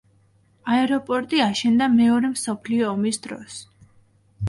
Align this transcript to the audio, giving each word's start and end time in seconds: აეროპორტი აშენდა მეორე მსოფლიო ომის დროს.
აეროპორტი 0.75 1.43
აშენდა 1.49 1.91
მეორე 1.99 2.35
მსოფლიო 2.35 2.91
ომის 2.97 3.25
დროს. 3.29 3.65